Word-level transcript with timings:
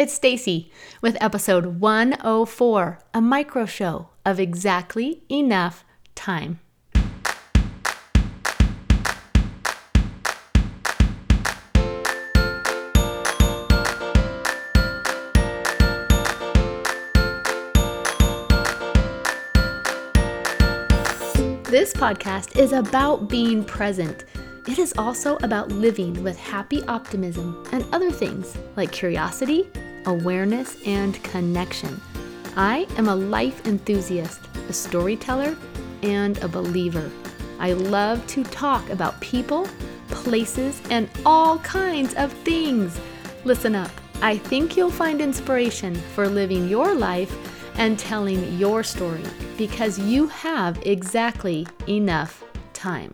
It's 0.00 0.14
Stacy 0.14 0.72
with 1.02 1.18
episode 1.20 1.78
104, 1.78 3.00
a 3.12 3.20
micro 3.20 3.66
show 3.66 4.08
of 4.24 4.40
exactly 4.40 5.22
enough 5.28 5.84
time. 6.14 6.58
This 21.64 21.92
podcast 21.92 22.58
is 22.58 22.72
about 22.72 23.28
being 23.28 23.62
present. 23.62 24.24
It 24.66 24.78
is 24.78 24.94
also 24.96 25.36
about 25.42 25.68
living 25.68 26.22
with 26.22 26.38
happy 26.38 26.82
optimism 26.84 27.66
and 27.72 27.84
other 27.92 28.10
things 28.10 28.56
like 28.76 28.92
curiosity, 28.92 29.68
awareness, 30.06 30.76
and 30.86 31.22
connection. 31.22 32.00
I 32.56 32.86
am 32.96 33.08
a 33.08 33.14
life 33.14 33.66
enthusiast, 33.66 34.40
a 34.68 34.72
storyteller, 34.72 35.56
and 36.02 36.38
a 36.38 36.48
believer. 36.48 37.10
I 37.58 37.72
love 37.72 38.26
to 38.28 38.42
talk 38.44 38.88
about 38.90 39.20
people, 39.20 39.68
places, 40.08 40.80
and 40.90 41.08
all 41.24 41.58
kinds 41.58 42.14
of 42.14 42.32
things. 42.32 42.98
Listen 43.44 43.74
up. 43.74 43.90
I 44.22 44.36
think 44.36 44.76
you'll 44.76 44.90
find 44.90 45.20
inspiration 45.20 45.94
for 45.94 46.28
living 46.28 46.68
your 46.68 46.94
life 46.94 47.34
and 47.78 47.98
telling 47.98 48.58
your 48.58 48.82
story 48.82 49.22
because 49.56 49.98
you 49.98 50.26
have 50.28 50.78
exactly 50.86 51.66
enough 51.88 52.44
time. 52.72 53.12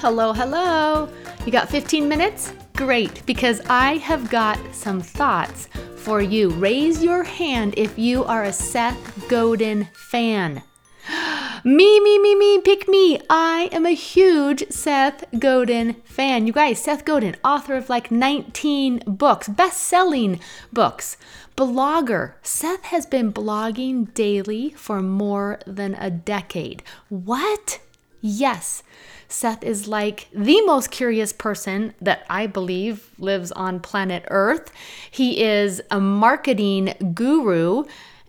Hello, 0.00 0.32
hello. 0.32 1.10
You 1.44 1.52
got 1.52 1.68
15 1.68 2.08
minutes? 2.08 2.54
Great, 2.74 3.20
because 3.26 3.60
I 3.68 3.98
have 3.98 4.30
got 4.30 4.58
some 4.72 5.02
thoughts 5.02 5.66
for 5.94 6.22
you. 6.22 6.48
Raise 6.52 7.04
your 7.04 7.22
hand 7.22 7.74
if 7.76 7.98
you 7.98 8.24
are 8.24 8.44
a 8.44 8.52
Seth 8.52 9.28
Godin 9.28 9.88
fan. 9.92 10.62
Me, 11.64 12.00
me, 12.00 12.18
me, 12.18 12.34
me, 12.34 12.62
pick 12.62 12.88
me. 12.88 13.20
I 13.28 13.68
am 13.72 13.84
a 13.84 13.90
huge 13.90 14.64
Seth 14.70 15.22
Godin 15.38 15.96
fan. 16.04 16.46
You 16.46 16.54
guys, 16.54 16.82
Seth 16.82 17.04
Godin, 17.04 17.36
author 17.44 17.74
of 17.74 17.90
like 17.90 18.10
19 18.10 19.02
books, 19.06 19.48
best 19.50 19.82
selling 19.82 20.40
books, 20.72 21.18
blogger. 21.58 22.32
Seth 22.40 22.84
has 22.84 23.04
been 23.04 23.34
blogging 23.34 24.14
daily 24.14 24.70
for 24.70 25.02
more 25.02 25.58
than 25.66 25.94
a 25.96 26.08
decade. 26.10 26.82
What? 27.10 27.80
Yes. 28.20 28.82
Seth 29.28 29.62
is 29.62 29.86
like 29.86 30.28
the 30.32 30.60
most 30.62 30.90
curious 30.90 31.32
person 31.32 31.94
that 32.00 32.26
I 32.28 32.46
believe 32.46 33.10
lives 33.18 33.52
on 33.52 33.80
planet 33.80 34.24
Earth. 34.28 34.72
He 35.10 35.42
is 35.42 35.80
a 35.90 36.00
marketing 36.00 37.12
guru 37.14 37.84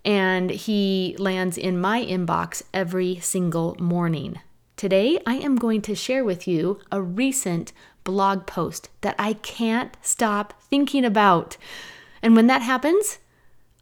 and 0.06 0.50
he 0.50 1.16
lands 1.19 1.58
in 1.58 1.80
my 1.80 2.03
inbox 2.03 2.64
every 2.73 3.19
single 3.19 3.75
morning. 3.80 4.39
Today, 4.78 5.19
I 5.28 5.36
am 5.36 5.58
going 5.58 5.81
to 5.84 5.95
share 5.95 6.23
with 6.23 6.47
you 6.47 6.80
a 6.92 7.02
recent 7.02 7.72
blog 8.03 8.47
post 8.47 8.89
that 9.02 9.16
I 9.19 9.34
can't 9.34 9.95
stop 10.02 10.59
thinking 10.62 11.06
about. 11.06 11.58
And 12.23 12.36
when 12.36 12.47
that 12.47 12.62
happens, 12.62 13.19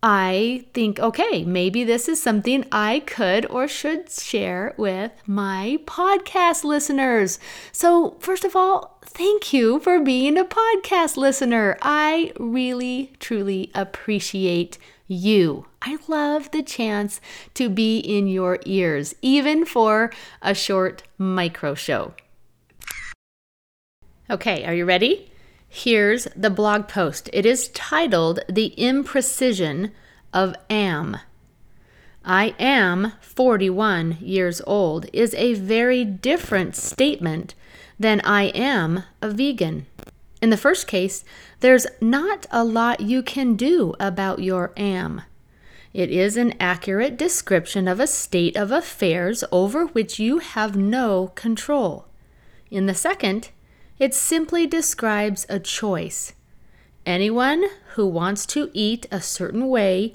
I 0.01 0.65
think, 0.73 0.97
okay, 0.99 1.43
maybe 1.43 1.83
this 1.83 2.07
is 2.07 2.21
something 2.21 2.65
I 2.71 3.01
could 3.05 3.45
or 3.47 3.67
should 3.67 4.09
share 4.09 4.73
with 4.77 5.11
my 5.27 5.79
podcast 5.85 6.63
listeners. 6.63 7.37
So, 7.73 8.15
first 8.19 8.45
of 8.45 8.55
all, 8.55 8.97
thank 9.03 9.51
you 9.51 9.79
for 9.81 9.99
being 9.99 10.37
a 10.37 10.45
podcast 10.45 11.17
listener. 11.17 11.77
I 11.81 12.31
really, 12.39 13.11
truly 13.19 13.71
appreciate 13.75 14.77
you. 15.07 15.65
I 15.81 15.97
love 16.07 16.51
the 16.51 16.63
chance 16.63 17.19
to 17.55 17.69
be 17.69 17.99
in 17.99 18.27
your 18.27 18.59
ears, 18.65 19.15
even 19.21 19.65
for 19.65 20.11
a 20.41 20.53
short 20.53 21.03
micro 21.17 21.73
show. 21.73 22.13
Okay, 24.29 24.63
are 24.63 24.73
you 24.73 24.85
ready? 24.85 25.28
Here's 25.71 26.27
the 26.35 26.49
blog 26.49 26.87
post. 26.87 27.29
It 27.31 27.45
is 27.45 27.69
titled 27.69 28.39
The 28.49 28.73
Imprecision 28.75 29.91
of 30.33 30.55
Am. 30.67 31.17
I 32.25 32.55
am 32.59 33.13
41 33.21 34.17
years 34.19 34.61
old 34.65 35.05
is 35.13 35.35
a 35.35 35.53
very 35.53 36.03
different 36.03 36.75
statement 36.75 37.53
than 37.99 38.19
I 38.21 38.45
am 38.45 39.03
a 39.21 39.29
vegan. 39.29 39.85
In 40.41 40.49
the 40.49 40.57
first 40.57 40.87
case, 40.87 41.23
there's 41.59 41.85
not 42.01 42.47
a 42.51 42.63
lot 42.63 43.01
you 43.01 43.21
can 43.21 43.55
do 43.55 43.93
about 43.99 44.39
your 44.39 44.73
am. 44.75 45.21
It 45.93 46.09
is 46.09 46.35
an 46.35 46.55
accurate 46.59 47.15
description 47.15 47.87
of 47.87 47.99
a 47.99 48.07
state 48.07 48.57
of 48.57 48.71
affairs 48.71 49.43
over 49.51 49.85
which 49.85 50.19
you 50.19 50.39
have 50.39 50.75
no 50.75 51.27
control. 51.35 52.05
In 52.71 52.87
the 52.87 52.95
second, 52.95 53.49
it 53.99 54.13
simply 54.13 54.65
describes 54.65 55.45
a 55.49 55.59
choice. 55.59 56.33
Anyone 57.05 57.65
who 57.95 58.07
wants 58.07 58.45
to 58.47 58.71
eat 58.73 59.05
a 59.11 59.21
certain 59.21 59.67
way 59.67 60.13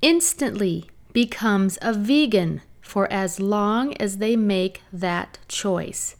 instantly 0.00 0.90
becomes 1.12 1.78
a 1.82 1.92
vegan 1.92 2.60
for 2.80 3.10
as 3.12 3.40
long 3.40 3.96
as 3.96 4.18
they 4.18 4.36
make 4.36 4.82
that 4.92 5.38
choice. 5.48 6.16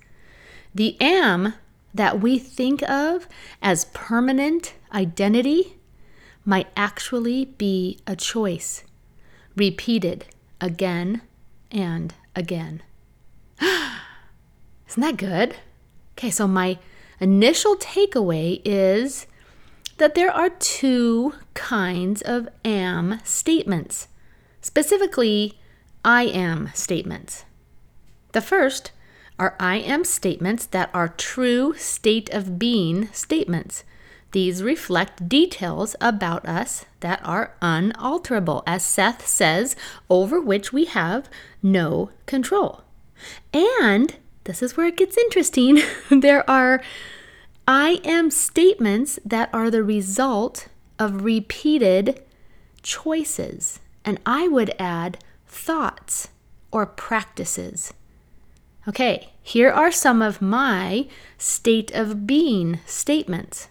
The 0.74 0.96
am 1.00 1.54
that 1.92 2.20
we 2.20 2.38
think 2.38 2.82
of 2.88 3.28
as 3.62 3.84
permanent 3.86 4.74
identity 4.92 5.76
might 6.44 6.66
actually 6.76 7.44
be 7.44 7.98
a 8.06 8.16
choice, 8.16 8.82
repeated 9.56 10.26
again 10.60 11.22
and 11.70 12.12
again. 12.34 12.82
Isn't 13.60 15.00
that 15.00 15.16
good? 15.16 15.56
Okay, 16.18 16.30
so 16.30 16.46
my 16.48 16.78
initial 17.20 17.76
takeaway 17.76 18.60
is 18.64 19.26
that 19.98 20.14
there 20.14 20.30
are 20.30 20.50
two 20.50 21.34
kinds 21.54 22.22
of 22.22 22.48
am 22.64 23.20
statements, 23.24 24.08
specifically, 24.60 25.58
I 26.04 26.24
am 26.24 26.70
statements. 26.74 27.44
The 28.32 28.40
first 28.40 28.90
are 29.38 29.56
I 29.58 29.76
am 29.76 30.04
statements 30.04 30.66
that 30.66 30.90
are 30.92 31.08
true 31.08 31.74
state 31.74 32.28
of 32.30 32.58
being 32.58 33.08
statements. 33.12 33.84
These 34.32 34.62
reflect 34.62 35.28
details 35.28 35.94
about 36.00 36.44
us 36.46 36.86
that 37.00 37.20
are 37.24 37.54
unalterable, 37.62 38.64
as 38.66 38.84
Seth 38.84 39.26
says, 39.26 39.76
over 40.10 40.40
which 40.40 40.72
we 40.72 40.86
have 40.86 41.28
no 41.62 42.10
control. 42.26 42.82
And 43.52 44.16
this 44.44 44.62
is 44.62 44.76
where 44.76 44.86
it 44.86 44.96
gets 44.96 45.16
interesting. 45.16 45.80
there 46.10 46.48
are 46.48 46.82
I 47.66 48.00
am 48.04 48.30
statements 48.30 49.18
that 49.24 49.48
are 49.54 49.70
the 49.70 49.82
result 49.82 50.68
of 50.98 51.24
repeated 51.24 52.22
choices. 52.82 53.80
And 54.04 54.20
I 54.26 54.48
would 54.48 54.74
add 54.78 55.18
thoughts 55.46 56.28
or 56.70 56.84
practices. 56.84 57.94
Okay, 58.86 59.30
here 59.42 59.70
are 59.70 59.90
some 59.90 60.20
of 60.20 60.42
my 60.42 61.08
state 61.38 61.90
of 61.92 62.26
being 62.26 62.80
statements. 62.84 63.68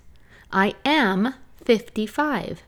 I 0.52 0.74
am 0.84 1.36
55. 1.64 2.64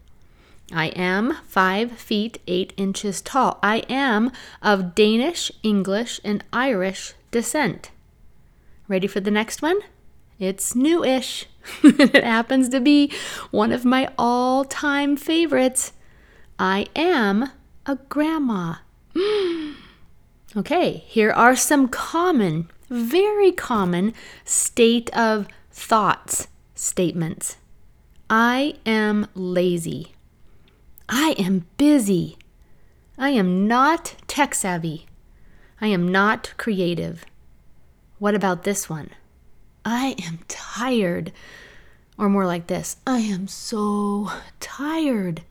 I 0.71 0.88
am 0.89 1.38
5 1.47 1.91
feet 1.94 2.39
8 2.47 2.73
inches 2.77 3.21
tall. 3.21 3.59
I 3.63 3.77
am 3.89 4.31
of 4.61 4.94
Danish, 4.94 5.51
English, 5.63 6.19
and 6.23 6.44
Irish 6.53 7.13
descent. 7.31 7.89
Ready 8.88 9.07
for 9.07 9.19
the 9.19 9.31
next 9.31 9.62
one? 9.62 9.79
It's 10.39 10.75
newish. 10.75 11.48
it 11.83 12.24
happens 12.24 12.69
to 12.69 12.80
be 12.80 13.12
one 13.51 13.71
of 13.71 13.86
my 13.86 14.12
all 14.18 14.65
time 14.65 15.15
favorites. 15.18 15.94
I 16.59 16.88
am 16.95 17.51
a 17.86 17.98
grandma. 18.09 18.75
Okay, 20.57 21.04
here 21.06 21.31
are 21.31 21.54
some 21.54 21.89
common, 21.89 22.71
very 22.89 23.51
common 23.51 24.13
state 24.45 25.09
of 25.13 25.50
thoughts 25.69 26.48
statements. 26.75 27.57
I 28.30 28.75
am 28.86 29.27
lazy. 29.36 30.13
I 31.09 31.36
am 31.38 31.65
busy. 31.75 32.38
I 33.18 33.31
am 33.31 33.68
not 33.68 34.15
tech 34.27 34.56
savvy. 34.56 35.07
I 35.81 35.88
am 35.88 36.07
not 36.07 36.54
creative. 36.56 37.25
What 38.25 38.33
about 38.33 38.63
this 38.63 38.89
one? 38.89 39.12
I 39.86 40.16
am 40.25 40.39
tired. 40.48 41.31
Or 42.18 42.27
more 42.27 42.48
like 42.48 42.66
this 42.66 42.98
I 43.06 43.19
am 43.19 43.48
so 43.48 44.31
tired. 44.60 45.44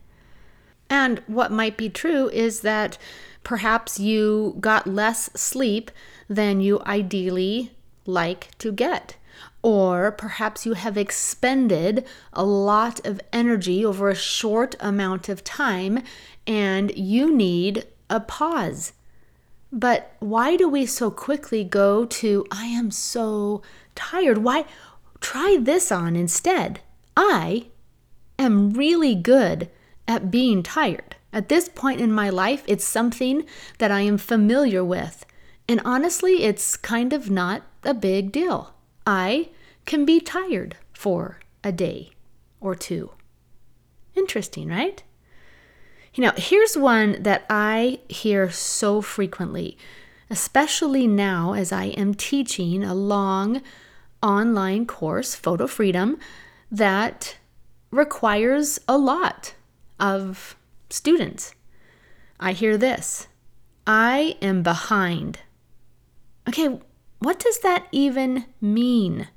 And 0.89 1.19
what 1.27 1.53
might 1.53 1.77
be 1.77 1.87
true 1.87 2.27
is 2.31 2.59
that 2.67 2.97
perhaps 3.45 3.97
you 3.97 4.57
got 4.59 4.87
less 4.87 5.29
sleep 5.35 5.89
than 6.27 6.59
you 6.59 6.81
ideally 6.85 7.71
like 8.05 8.49
to 8.57 8.73
get. 8.73 9.15
Or 9.63 10.11
perhaps 10.11 10.65
you 10.65 10.73
have 10.73 10.97
expended 10.97 12.05
a 12.33 12.43
lot 12.43 13.07
of 13.07 13.21
energy 13.31 13.85
over 13.85 14.09
a 14.09 14.15
short 14.15 14.75
amount 14.81 15.29
of 15.29 15.45
time 15.45 16.03
and 16.45 16.91
you 16.97 17.33
need 17.33 17.87
a 18.09 18.19
pause. 18.19 18.91
But 19.75 20.15
why 20.19 20.55
do 20.55 20.69
we 20.69 20.85
so 20.85 21.11
quickly 21.11 21.65
go 21.65 22.05
to, 22.05 22.45
I 22.49 22.67
am 22.67 22.91
so 22.91 23.61
tired? 23.93 24.37
Why? 24.37 24.63
Try 25.19 25.57
this 25.59 25.91
on 25.91 26.15
instead. 26.15 26.79
I 27.17 27.67
am 28.39 28.71
really 28.71 29.15
good 29.15 29.69
at 30.07 30.31
being 30.31 30.63
tired. 30.63 31.17
At 31.33 31.49
this 31.49 31.67
point 31.67 31.99
in 31.99 32.13
my 32.13 32.29
life, 32.29 32.63
it's 32.67 32.85
something 32.85 33.45
that 33.79 33.91
I 33.91 33.99
am 33.99 34.17
familiar 34.17 34.81
with. 34.81 35.25
And 35.67 35.81
honestly, 35.83 36.43
it's 36.43 36.77
kind 36.77 37.11
of 37.11 37.29
not 37.29 37.63
a 37.83 37.93
big 37.93 38.31
deal. 38.31 38.73
I 39.05 39.49
can 39.85 40.05
be 40.05 40.21
tired 40.21 40.77
for 40.93 41.41
a 41.65 41.73
day 41.73 42.11
or 42.61 42.75
two. 42.75 43.11
Interesting, 44.15 44.69
right? 44.69 45.03
You 46.15 46.23
know, 46.23 46.31
here's 46.37 46.77
one 46.77 47.21
that 47.23 47.45
I 47.49 47.99
hear 48.07 48.49
so 48.49 49.01
frequently, 49.01 49.77
especially 50.29 51.07
now 51.07 51.53
as 51.53 51.73
I 51.73 51.85
am 51.87 52.13
teaching 52.13 52.85
a 52.85 52.95
long 52.95 53.61
online 54.23 54.87
course, 54.87 55.35
Photo 55.35 55.67
Freedom, 55.67 56.17
that 56.71 57.35
requires 57.91 58.79
a 58.87 58.97
lot 58.97 59.55
of 59.99 60.55
students. 60.89 61.53
I 62.39 62.53
hear 62.53 62.77
this 62.77 63.27
I 63.85 64.37
am 64.41 64.63
behind. 64.63 65.39
Okay, 66.47 66.79
what 67.19 67.39
does 67.39 67.59
that 67.59 67.87
even 67.91 68.45
mean? 68.61 69.27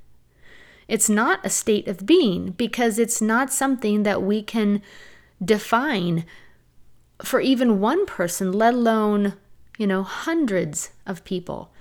It's 0.87 1.09
not 1.09 1.45
a 1.45 1.49
state 1.49 1.89
of 1.89 2.05
being 2.05 2.51
because 2.51 2.97
it's 2.97 3.21
not 3.21 3.51
something 3.51 4.03
that 4.03 4.23
we 4.23 4.41
can 4.41 4.81
define 5.43 6.23
for 7.23 7.39
even 7.39 7.79
one 7.79 8.05
person, 8.05 8.51
let 8.51 8.73
alone, 8.73 9.33
you 9.77 9.87
know, 9.87 10.03
hundreds 10.03 10.91
of 11.05 11.23
people. 11.23 11.71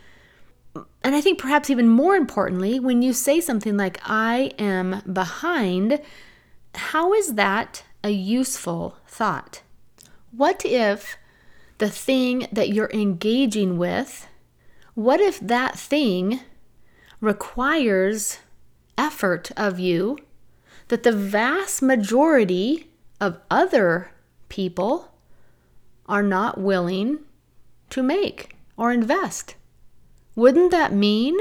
And 1.03 1.15
I 1.15 1.21
think 1.21 1.39
perhaps 1.39 1.71
even 1.71 1.89
more 1.89 2.15
importantly, 2.15 2.79
when 2.79 3.03
you 3.03 3.13
say 3.13 3.41
something 3.41 3.77
like, 3.77 4.01
I 4.05 4.53
am 4.59 5.03
behind, 5.13 6.01
how 6.75 7.13
is 7.13 7.35
that 7.35 7.85
a 8.05 8.11
useful 8.11 8.97
thought? 9.07 9.63
What 10.33 10.65
if 10.65 11.17
the 11.79 11.89
thing 11.89 12.47
that 12.53 12.71
you're 12.71 12.91
engaging 12.93 13.79
with, 13.79 14.27
what 14.95 15.21
if 15.21 15.41
that 15.41 15.79
thing 15.79 16.41
requires 17.21 18.39
effort 18.97 19.51
of 19.57 19.79
you 19.79 20.19
that 20.89 21.03
the 21.03 21.13
vast 21.13 21.83
majority 21.83 22.91
of 23.21 23.39
other 23.51 24.11
people 24.49 25.13
are 26.09 26.23
not 26.23 26.59
willing 26.59 27.19
to 27.91 28.03
make 28.03 28.57
or 28.77 28.93
invest? 28.93 29.55
Wouldn't 30.35 30.71
that 30.71 30.93
mean 30.93 31.37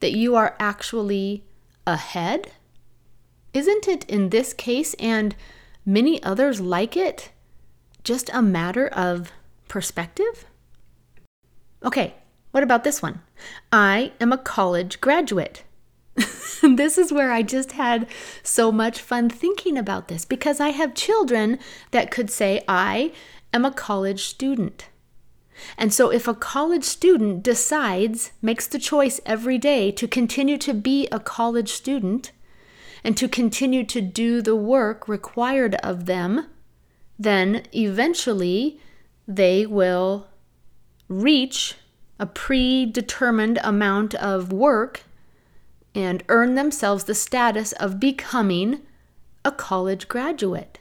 that 0.00 0.12
you 0.12 0.36
are 0.36 0.56
actually 0.58 1.44
ahead? 1.86 2.52
Isn't 3.52 3.88
it 3.88 4.04
in 4.04 4.30
this 4.30 4.52
case 4.52 4.94
and 4.94 5.34
many 5.84 6.22
others 6.22 6.60
like 6.60 6.96
it 6.96 7.30
just 8.04 8.30
a 8.32 8.42
matter 8.42 8.88
of 8.88 9.32
perspective? 9.68 10.46
Okay, 11.82 12.14
what 12.50 12.62
about 12.62 12.84
this 12.84 13.02
one? 13.02 13.20
I 13.72 14.12
am 14.20 14.32
a 14.32 14.38
college 14.38 15.00
graduate. 15.00 15.64
this 16.62 16.98
is 16.98 17.12
where 17.12 17.32
I 17.32 17.42
just 17.42 17.72
had 17.72 18.06
so 18.42 18.70
much 18.70 19.00
fun 19.00 19.30
thinking 19.30 19.78
about 19.78 20.08
this 20.08 20.24
because 20.24 20.60
I 20.60 20.70
have 20.70 20.94
children 20.94 21.58
that 21.92 22.10
could 22.10 22.30
say, 22.30 22.62
I 22.68 23.12
am 23.52 23.64
a 23.64 23.70
college 23.70 24.24
student. 24.24 24.88
And 25.76 25.92
so, 25.92 26.10
if 26.10 26.26
a 26.26 26.34
college 26.34 26.84
student 26.84 27.42
decides, 27.42 28.32
makes 28.40 28.66
the 28.66 28.78
choice 28.78 29.20
every 29.26 29.58
day 29.58 29.90
to 29.92 30.08
continue 30.08 30.56
to 30.58 30.72
be 30.72 31.06
a 31.08 31.20
college 31.20 31.70
student 31.70 32.32
and 33.04 33.16
to 33.16 33.28
continue 33.28 33.84
to 33.84 34.00
do 34.00 34.40
the 34.42 34.56
work 34.56 35.08
required 35.08 35.74
of 35.76 36.06
them, 36.06 36.46
then 37.18 37.64
eventually 37.74 38.80
they 39.28 39.66
will 39.66 40.26
reach 41.08 41.76
a 42.18 42.26
predetermined 42.26 43.58
amount 43.62 44.14
of 44.16 44.52
work 44.52 45.04
and 45.94 46.22
earn 46.28 46.54
themselves 46.54 47.04
the 47.04 47.14
status 47.14 47.72
of 47.72 48.00
becoming 48.00 48.80
a 49.44 49.50
college 49.52 50.08
graduate. 50.08 50.79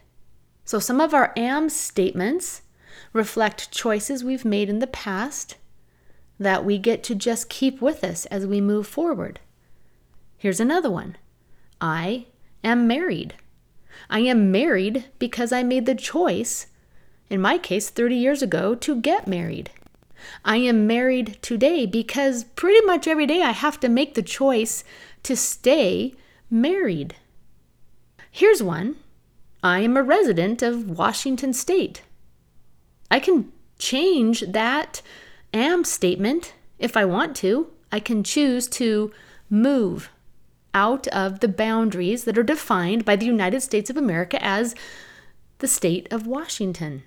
So, 0.69 0.77
some 0.77 1.01
of 1.01 1.16
our 1.16 1.33
AM 1.36 1.68
statements 1.69 2.62
reflect 3.12 3.71
choices 3.71 4.24
we've 4.24 4.45
made 4.45 4.69
in 4.69 4.77
the 4.77 4.86
past 4.86 5.56
that 6.38 6.63
we 6.63 6.77
get 6.77 7.04
to 7.06 7.16
just 7.16 7.50
keep 7.50 7.81
with 7.81 8.04
us 8.04 8.27
as 8.27 8.45
we 8.45 8.62
move 8.62 8.86
forward. 8.86 9.39
Here's 10.38 10.60
another 10.60 10.92
one 10.92 11.18
I 11.81 12.27
am 12.63 12.88
married. 12.88 13.33
I 14.12 14.19
am 14.19 14.51
married 14.51 15.06
because 15.18 15.51
I 15.51 15.63
made 15.63 15.88
the 15.88 15.95
choice, 15.95 16.68
in 17.31 17.42
my 17.42 17.57
case 17.57 17.89
30 17.89 18.15
years 18.15 18.44
ago, 18.44 18.75
to 18.75 19.01
get 19.01 19.27
married. 19.27 19.72
I 20.45 20.57
am 20.57 20.86
married 20.86 21.39
today 21.42 21.88
because 21.88 22.44
pretty 22.44 22.86
much 22.86 23.07
every 23.07 23.25
day 23.25 23.42
I 23.42 23.54
have 23.54 23.80
to 23.80 23.89
make 23.89 24.13
the 24.13 24.22
choice 24.22 24.83
to 25.24 25.36
stay 25.36 26.13
married. 26.51 27.15
Here's 28.30 28.62
one 28.62 28.98
I 29.63 29.79
am 29.79 29.97
a 29.97 30.03
resident 30.03 30.61
of 30.61 30.97
Washington 30.97 31.53
State. 31.53 32.01
I 33.11 33.19
can 33.19 33.51
change 33.77 34.41
that 34.41 35.01
am 35.53 35.83
statement 35.83 36.53
if 36.77 36.95
I 36.95 37.06
want 37.06 37.35
to. 37.38 37.67
I 37.91 38.00
can 38.00 38.23
choose 38.23 38.67
to 38.69 39.11
move 39.50 40.09
out 40.73 41.07
of 41.07 41.39
the 41.39 41.47
boundaries 41.47 42.23
that 42.23 42.38
are 42.38 42.44
defined 42.44 43.03
by 43.03 43.15
the 43.15 43.25
United 43.25 43.61
States 43.61 43.89
of 43.89 43.97
America 43.97 44.41
as 44.44 44.75
the 45.57 45.67
state 45.67 46.07
of 46.12 46.27
Washington. 46.27 47.03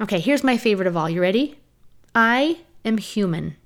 Okay, 0.00 0.20
here's 0.20 0.44
my 0.44 0.56
favorite 0.56 0.88
of 0.88 0.96
all. 0.96 1.08
You 1.08 1.20
ready? 1.20 1.58
I 2.14 2.60
am 2.84 2.98
human. 2.98 3.56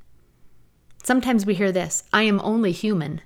Sometimes 1.02 1.44
we 1.44 1.55
hear 1.55 1.73
this 1.73 2.05
I 2.12 2.23
am 2.23 2.40
only 2.44 2.73
human. 2.73 3.23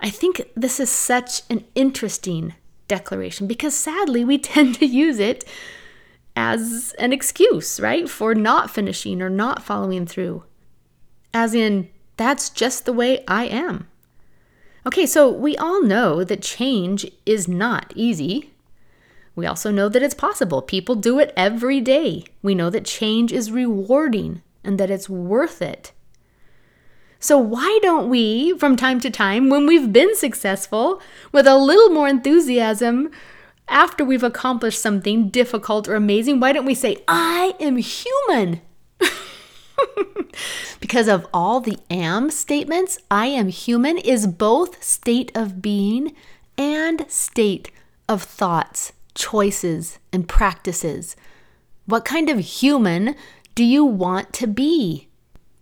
I 0.00 0.10
think 0.10 0.50
this 0.56 0.80
is 0.80 0.90
such 0.90 1.42
an 1.50 1.64
interesting 1.74 2.54
declaration 2.90 3.46
because 3.46 3.74
sadly 3.74 4.24
we 4.24 4.36
tend 4.52 4.74
to 4.74 4.84
use 4.84 5.18
it 5.18 5.44
as 6.36 6.94
an 6.98 7.12
excuse, 7.12 7.80
right, 7.80 8.08
for 8.08 8.34
not 8.34 8.70
finishing 8.70 9.22
or 9.22 9.30
not 9.30 9.62
following 9.62 10.06
through. 10.06 10.44
As 11.32 11.54
in, 11.54 11.88
that's 12.16 12.50
just 12.50 12.84
the 12.84 12.92
way 12.92 13.24
I 13.26 13.44
am. 13.46 13.88
Okay, 14.86 15.06
so 15.06 15.30
we 15.30 15.56
all 15.56 15.82
know 15.82 16.24
that 16.24 16.42
change 16.42 17.06
is 17.26 17.46
not 17.46 17.92
easy. 17.94 18.52
We 19.36 19.46
also 19.46 19.70
know 19.70 19.88
that 19.88 20.02
it's 20.02 20.14
possible. 20.14 20.62
People 20.62 20.94
do 20.96 21.18
it 21.18 21.32
every 21.36 21.80
day. 21.80 22.24
We 22.42 22.54
know 22.54 22.70
that 22.70 22.84
change 22.84 23.32
is 23.32 23.52
rewarding 23.52 24.42
and 24.64 24.78
that 24.78 24.90
it's 24.90 25.08
worth 25.08 25.62
it. 25.62 25.92
So, 27.22 27.36
why 27.36 27.78
don't 27.82 28.08
we, 28.08 28.56
from 28.58 28.76
time 28.76 28.98
to 29.00 29.10
time, 29.10 29.50
when 29.50 29.66
we've 29.66 29.92
been 29.92 30.16
successful, 30.16 31.02
with 31.32 31.46
a 31.46 31.58
little 31.58 31.90
more 31.90 32.08
enthusiasm, 32.08 33.10
after 33.68 34.02
we've 34.04 34.22
accomplished 34.22 34.80
something 34.80 35.28
difficult 35.28 35.86
or 35.86 35.94
amazing, 35.94 36.40
why 36.40 36.52
don't 36.52 36.64
we 36.64 36.74
say, 36.74 36.96
I 37.06 37.54
am 37.60 37.76
human? 37.76 38.62
because 40.80 41.08
of 41.08 41.26
all 41.32 41.60
the 41.60 41.78
am 41.90 42.30
statements, 42.30 42.98
I 43.10 43.26
am 43.26 43.48
human 43.48 43.98
is 43.98 44.26
both 44.26 44.82
state 44.82 45.30
of 45.34 45.60
being 45.60 46.14
and 46.56 47.04
state 47.10 47.70
of 48.08 48.22
thoughts, 48.22 48.94
choices, 49.14 49.98
and 50.10 50.26
practices. 50.26 51.16
What 51.84 52.06
kind 52.06 52.30
of 52.30 52.38
human 52.38 53.14
do 53.54 53.62
you 53.62 53.84
want 53.84 54.32
to 54.34 54.46
be? 54.46 55.09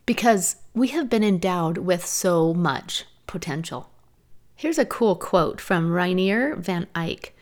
Because 0.09 0.57
we 0.73 0.89
have 0.89 1.11
been 1.11 1.23
endowed 1.23 1.77
with 1.77 2.07
so 2.07 2.55
much 2.55 3.05
potential. 3.27 3.91
Here's 4.57 4.79
a 4.79 4.87
cool 4.87 5.15
quote 5.15 5.61
from 5.61 5.93
Rainier 5.93 6.57
van 6.57 6.87
Eyck. 6.95 7.37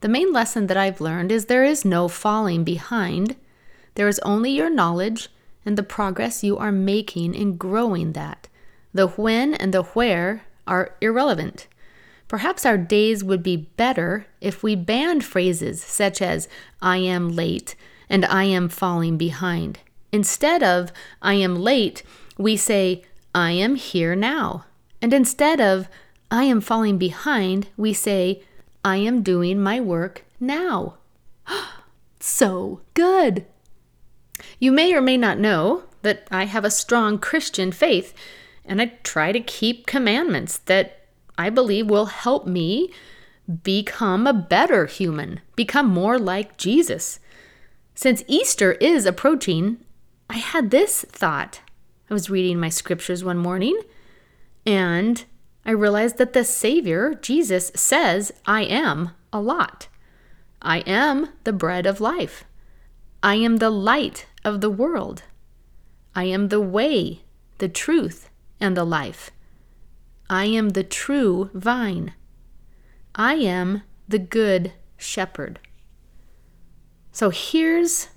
The 0.00 0.08
main 0.08 0.32
lesson 0.32 0.66
that 0.66 0.76
I've 0.76 1.00
learned 1.00 1.30
is 1.30 1.44
there 1.44 1.62
is 1.62 1.84
no 1.84 2.08
falling 2.08 2.64
behind. 2.64 3.36
There 3.94 4.08
is 4.08 4.18
only 4.24 4.50
your 4.50 4.68
knowledge 4.68 5.28
and 5.64 5.78
the 5.78 5.84
progress 5.84 6.42
you 6.42 6.58
are 6.58 6.72
making 6.72 7.36
in 7.36 7.56
growing 7.56 8.14
that. 8.14 8.48
The 8.92 9.06
when 9.06 9.54
and 9.54 9.72
the 9.72 9.84
where 9.84 10.42
are 10.66 10.96
irrelevant. 11.00 11.68
Perhaps 12.26 12.66
our 12.66 12.76
days 12.76 13.22
would 13.22 13.44
be 13.44 13.68
better 13.76 14.26
if 14.40 14.64
we 14.64 14.74
banned 14.74 15.24
phrases 15.24 15.80
such 15.80 16.20
as 16.20 16.48
I 16.82 16.96
am 16.96 17.28
late 17.28 17.76
and 18.10 18.24
I 18.24 18.42
am 18.42 18.68
falling 18.68 19.18
behind. 19.18 19.78
Instead 20.12 20.62
of 20.62 20.92
I 21.20 21.34
am 21.34 21.56
late, 21.56 22.02
we 22.36 22.56
say 22.56 23.02
I 23.34 23.52
am 23.52 23.74
here 23.74 24.16
now. 24.16 24.64
And 25.02 25.12
instead 25.12 25.60
of 25.60 25.88
I 26.30 26.44
am 26.44 26.60
falling 26.60 26.98
behind, 26.98 27.68
we 27.76 27.92
say, 27.92 28.42
I 28.84 28.96
am 28.96 29.22
doing 29.22 29.60
my 29.60 29.80
work 29.80 30.24
now. 30.40 30.96
so 32.20 32.80
good. 32.94 33.46
You 34.58 34.72
may 34.72 34.94
or 34.94 35.00
may 35.00 35.16
not 35.16 35.38
know 35.38 35.84
that 36.02 36.26
I 36.30 36.44
have 36.44 36.64
a 36.64 36.70
strong 36.70 37.18
Christian 37.18 37.72
faith, 37.72 38.14
and 38.64 38.80
I 38.80 38.92
try 39.02 39.32
to 39.32 39.40
keep 39.40 39.86
commandments 39.86 40.58
that 40.58 41.06
I 41.36 41.50
believe 41.50 41.88
will 41.88 42.06
help 42.06 42.46
me 42.46 42.92
become 43.62 44.26
a 44.26 44.32
better 44.32 44.86
human, 44.86 45.40
become 45.56 45.88
more 45.88 46.18
like 46.18 46.56
Jesus. 46.56 47.20
Since 47.94 48.22
Easter 48.26 48.72
is 48.72 49.06
approaching, 49.06 49.78
I 50.30 50.36
had 50.38 50.70
this 50.70 51.02
thought. 51.02 51.60
I 52.10 52.14
was 52.14 52.30
reading 52.30 52.58
my 52.58 52.68
scriptures 52.68 53.24
one 53.24 53.38
morning 53.38 53.78
and 54.66 55.24
I 55.64 55.72
realized 55.72 56.18
that 56.18 56.32
the 56.32 56.44
Savior, 56.44 57.14
Jesus, 57.14 57.70
says, 57.74 58.32
I 58.46 58.62
am 58.62 59.10
a 59.32 59.40
lot. 59.40 59.88
I 60.62 60.78
am 60.80 61.30
the 61.44 61.52
bread 61.52 61.86
of 61.86 62.00
life. 62.00 62.44
I 63.22 63.34
am 63.36 63.56
the 63.58 63.70
light 63.70 64.26
of 64.44 64.60
the 64.60 64.70
world. 64.70 65.22
I 66.14 66.24
am 66.24 66.48
the 66.48 66.60
way, 66.60 67.22
the 67.58 67.68
truth, 67.68 68.30
and 68.60 68.76
the 68.76 68.84
life. 68.84 69.30
I 70.30 70.46
am 70.46 70.70
the 70.70 70.84
true 70.84 71.50
vine. 71.54 72.14
I 73.14 73.34
am 73.34 73.82
the 74.08 74.18
good 74.18 74.72
shepherd. 74.96 75.58
So 77.12 77.30
here's 77.30 78.08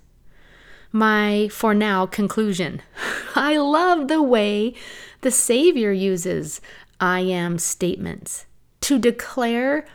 my, 0.91 1.49
for 1.51 1.73
now, 1.73 2.05
conclusion. 2.05 2.81
I 3.35 3.57
love 3.57 4.07
the 4.07 4.21
way 4.21 4.73
the 5.21 5.31
Savior 5.31 5.91
uses 5.91 6.61
I 6.99 7.21
am 7.21 7.57
statements 7.57 8.45
to 8.81 8.99
declare 8.99 9.85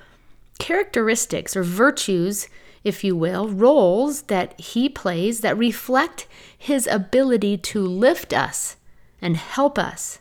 characteristics 0.58 1.56
or 1.56 1.62
virtues, 1.62 2.48
if 2.82 3.04
you 3.04 3.14
will, 3.14 3.48
roles 3.48 4.22
that 4.22 4.58
he 4.58 4.88
plays 4.88 5.40
that 5.40 5.58
reflect 5.58 6.26
his 6.56 6.86
ability 6.86 7.58
to 7.58 7.80
lift 7.80 8.32
us 8.32 8.76
and 9.20 9.36
help 9.36 9.78
us. 9.78 10.20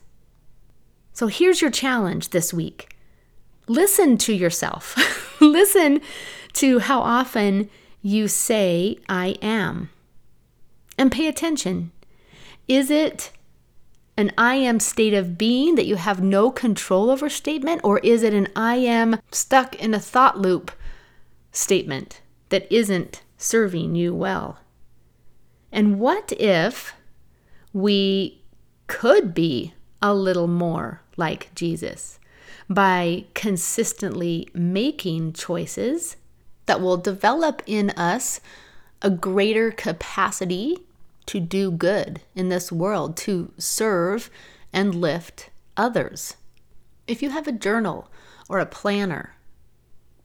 So 1.13 1.27
here's 1.27 1.61
your 1.61 1.71
challenge 1.71 2.29
this 2.29 2.53
week 2.53 2.91
listen 3.67 4.17
to 4.17 4.33
yourself, 4.33 4.95
listen 5.41 6.01
to 6.53 6.79
how 6.79 7.01
often 7.01 7.69
you 8.01 8.27
say, 8.27 8.97
I 9.09 9.37
am. 9.41 9.89
And 10.97 11.11
pay 11.11 11.27
attention. 11.27 11.91
Is 12.67 12.89
it 12.89 13.31
an 14.17 14.31
I 14.37 14.55
am 14.55 14.79
state 14.79 15.13
of 15.13 15.37
being 15.37 15.75
that 15.75 15.85
you 15.85 15.95
have 15.97 16.21
no 16.21 16.49
control 16.49 17.09
over 17.09 17.29
statement, 17.29 17.81
or 17.83 17.99
is 17.99 18.23
it 18.23 18.33
an 18.33 18.47
I 18.55 18.75
am 18.77 19.19
stuck 19.31 19.75
in 19.75 19.93
a 19.93 19.99
thought 19.99 20.39
loop 20.39 20.71
statement 21.51 22.21
that 22.49 22.71
isn't 22.73 23.23
serving 23.37 23.95
you 23.95 24.13
well? 24.13 24.59
And 25.71 25.99
what 25.99 26.31
if 26.39 26.93
we 27.73 28.41
could 28.87 29.33
be 29.33 29.73
a 30.01 30.13
little 30.13 30.47
more 30.47 31.01
like 31.17 31.53
Jesus 31.55 32.19
by 32.69 33.25
consistently 33.33 34.47
making 34.53 35.33
choices 35.33 36.15
that 36.65 36.81
will 36.81 36.97
develop 36.97 37.61
in 37.65 37.89
us 37.91 38.39
a 39.05 39.09
greater 39.11 39.69
capacity 39.69 40.79
to 41.27 41.39
do 41.39 41.69
good 41.69 42.21
in 42.33 42.49
this 42.49 42.71
world, 42.71 43.15
to 43.15 43.53
serve 43.55 44.31
and 44.73 44.95
lift 44.95 45.51
others. 45.77 46.37
If 47.07 47.21
you 47.21 47.29
have 47.29 47.47
a 47.47 47.51
journal 47.51 48.09
or 48.49 48.57
a 48.57 48.65
planner 48.65 49.35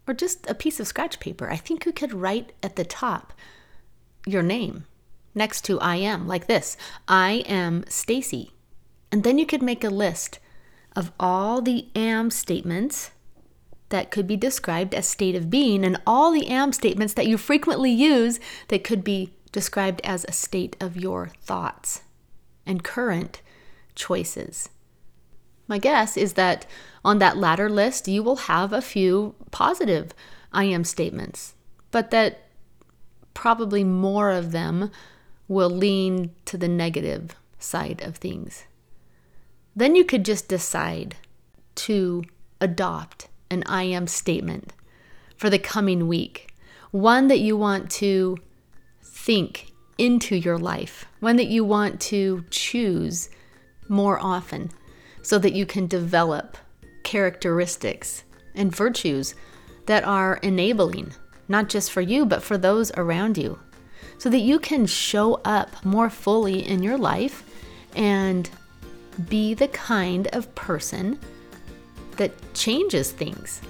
or 0.09 0.15
just 0.15 0.49
a 0.49 0.55
piece 0.55 0.81
of 0.81 0.87
scratch 0.87 1.21
paper, 1.21 1.51
I 1.51 1.57
think 1.57 1.85
you 1.85 1.93
could 1.93 2.15
write 2.15 2.53
at 2.63 2.77
the 2.77 2.85
top 2.85 3.35
your 4.27 4.43
name 4.43 4.87
next 5.35 5.61
to 5.67 5.79
I 5.79 5.97
am, 5.97 6.27
like 6.27 6.47
this 6.47 6.79
I 7.07 7.45
am 7.47 7.85
Stacy. 7.87 8.53
And 9.13 9.25
then 9.25 9.39
you 9.39 9.45
could 9.45 9.63
make 9.63 9.85
a 9.85 9.91
list 9.91 10.39
of 10.97 11.13
all 11.21 11.61
the 11.61 11.89
am 11.95 12.31
statements 12.31 13.11
that 13.91 14.11
could 14.11 14.27
be 14.27 14.37
described 14.37 14.95
as 14.95 15.07
state 15.07 15.37
of 15.37 15.51
being 15.51 15.85
and 15.85 16.01
all 16.07 16.33
the 16.33 16.49
am 16.49 16.73
statements 16.73 17.15
that 17.15 17.27
you 17.27 17.37
frequently 17.37 17.91
use 17.91 18.41
that 18.69 18.83
could 18.83 19.05
be 19.05 19.33
described 19.53 20.01
as 20.03 20.25
a 20.25 20.33
state 20.33 20.77
of 20.81 20.97
your 20.97 21.29
thoughts 21.43 22.03
and 22.65 22.83
current 22.83 23.43
choices. 23.95 24.69
My 25.69 25.79
guess 25.79 26.17
is 26.17 26.33
that 26.35 26.67
on 27.05 27.19
that 27.19 27.37
latter 27.37 27.69
list, 27.69 28.09
you 28.09 28.23
will 28.23 28.37
have 28.37 28.73
a 28.73 28.83
few 28.83 29.35
positive 29.51 30.13
I 30.53 30.65
am 30.65 30.85
statements, 30.85 31.55
but 31.91 32.11
that 32.11 32.47
probably 33.35 33.85
more 33.85 34.31
of 34.31 34.53
them 34.53 34.91
will 35.47 35.71
lean 35.71 36.31
to 36.45 36.57
the 36.57 36.69
negative 36.69 37.35
side 37.59 38.03
of 38.03 38.17
things. 38.17 38.65
Then 39.75 39.95
you 39.95 40.05
could 40.05 40.25
just 40.25 40.49
decide 40.49 41.17
to 41.77 42.25
adopt 42.61 43.29
an 43.51 43.65
I 43.67 43.83
am 43.83 44.07
statement 44.07 44.73
for 45.37 45.51
the 45.51 45.59
coming 45.59 46.07
week, 46.07 46.55
one 46.91 47.29
that 47.29 47.41
you 47.41 47.57
want 47.57 47.91
to 47.93 48.37
think 49.03 49.73
into 49.99 50.37
your 50.37 50.59
life, 50.59 51.07
one 51.21 51.37
that 51.37 51.49
you 51.49 51.65
want 51.65 52.01
to 52.01 52.45
choose 52.51 53.29
more 53.89 54.19
often 54.19 54.71
so 55.23 55.39
that 55.39 55.53
you 55.53 55.67
can 55.67 55.87
develop 55.87 56.57
characteristics 57.03 58.25
and 58.55 58.75
virtues 58.75 59.35
that 59.87 60.05
are 60.05 60.37
enabling, 60.43 61.13
not 61.49 61.69
just 61.69 61.91
for 61.91 62.01
you, 62.01 62.25
but 62.25 62.43
for 62.43 62.57
those 62.57 62.93
around 62.93 63.37
you, 63.37 63.59
so 64.19 64.31
that 64.31 64.39
you 64.39 64.59
can 64.59 64.87
show 64.87 65.41
up 65.45 65.85
more 65.85 66.09
fully 66.09 66.67
in 66.67 66.83
your 66.83 66.97
life 66.97 67.43
and 67.97 68.49
be 69.29 69.55
the 69.55 69.69
kind 69.69 70.29
of 70.29 70.55
person 70.55 71.19
that 72.17 72.33
changes 72.55 73.13
things. 73.13 73.61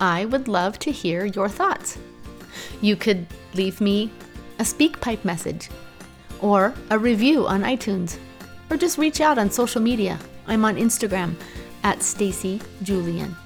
I 0.00 0.24
would 0.24 0.48
love 0.48 0.78
to 0.80 0.92
hear 0.92 1.24
your 1.24 1.48
thoughts. 1.48 1.98
You 2.80 2.96
could 2.96 3.26
leave 3.54 3.80
me 3.80 4.10
a 4.58 4.62
SpeakPipe 4.62 5.24
message 5.24 5.68
or 6.40 6.74
a 6.90 6.98
review 6.98 7.46
on 7.46 7.62
iTunes 7.62 8.18
or 8.70 8.76
just 8.76 8.98
reach 8.98 9.20
out 9.20 9.38
on 9.38 9.50
social 9.50 9.80
media. 9.80 10.18
I'm 10.46 10.64
on 10.64 10.76
Instagram 10.76 11.34
at 11.82 12.02
Stacy 12.02 12.60
Julian. 12.82 13.36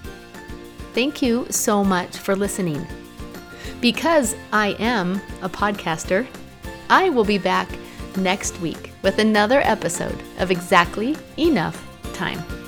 Thank 0.95 1.23
you 1.23 1.47
so 1.51 1.83
much 1.83 2.17
for 2.19 2.37
listening. 2.37 2.87
Because 3.81 4.37
I 4.53 4.77
am 4.79 5.21
a 5.43 5.49
podcaster, 5.49 6.27
I 6.91 7.09
will 7.09 7.25
be 7.25 7.39
back 7.39 7.69
next 8.17 8.61
week 8.61 8.93
with 9.03 9.19
another 9.19 9.61
episode 9.61 10.23
of 10.39 10.51
Exactly 10.51 11.17
Enough 11.37 11.83
Time. 12.13 12.62